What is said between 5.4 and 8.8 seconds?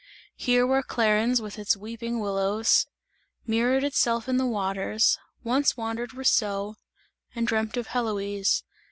once wandered Rousseau and dreamt of Heloïse.